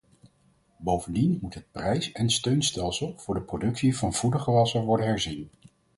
[0.77, 5.49] Bovendien moet het prijs- en steunstelsel voor de productie van voedergewassen worden herzien.